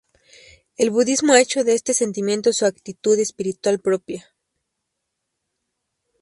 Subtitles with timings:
[0.77, 4.25] El budismo ha hecho de este sentimiento su actitud espiritual propia.